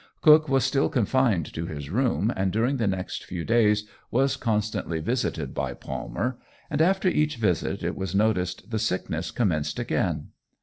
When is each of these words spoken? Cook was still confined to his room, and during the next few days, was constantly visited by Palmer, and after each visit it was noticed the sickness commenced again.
Cook 0.21 0.49
was 0.49 0.63
still 0.65 0.89
confined 0.89 1.53
to 1.53 1.67
his 1.67 1.91
room, 1.91 2.33
and 2.35 2.51
during 2.51 2.77
the 2.77 2.87
next 2.87 3.23
few 3.23 3.45
days, 3.45 3.87
was 4.09 4.35
constantly 4.35 4.99
visited 4.99 5.53
by 5.53 5.75
Palmer, 5.75 6.39
and 6.71 6.81
after 6.81 7.07
each 7.07 7.35
visit 7.35 7.83
it 7.83 7.95
was 7.95 8.15
noticed 8.15 8.71
the 8.71 8.79
sickness 8.79 9.29
commenced 9.29 9.77
again. 9.77 10.29